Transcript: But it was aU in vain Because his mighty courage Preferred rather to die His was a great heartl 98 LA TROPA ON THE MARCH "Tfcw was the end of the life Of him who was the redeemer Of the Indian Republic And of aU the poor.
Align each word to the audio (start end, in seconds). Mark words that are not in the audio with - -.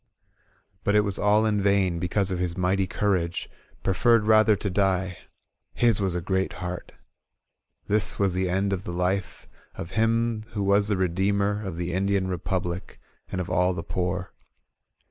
But 0.83 0.95
it 0.95 1.01
was 1.01 1.19
aU 1.19 1.45
in 1.45 1.61
vain 1.61 1.99
Because 1.99 2.29
his 2.29 2.57
mighty 2.57 2.87
courage 2.87 3.47
Preferred 3.83 4.23
rather 4.25 4.55
to 4.55 4.67
die 4.67 5.19
His 5.75 6.01
was 6.01 6.15
a 6.15 6.21
great 6.21 6.53
heartl 6.53 6.89
98 6.89 6.89
LA 6.89 6.89
TROPA 6.89 7.03
ON 7.03 7.87
THE 7.87 7.93
MARCH 7.93 8.01
"Tfcw 8.01 8.19
was 8.19 8.33
the 8.33 8.49
end 8.49 8.73
of 8.73 8.83
the 8.85 8.93
life 8.93 9.47
Of 9.75 9.91
him 9.91 10.43
who 10.53 10.63
was 10.63 10.87
the 10.87 10.97
redeemer 10.97 11.63
Of 11.63 11.77
the 11.77 11.93
Indian 11.93 12.27
Republic 12.27 12.99
And 13.31 13.39
of 13.39 13.51
aU 13.51 13.73
the 13.73 13.83
poor. 13.83 14.33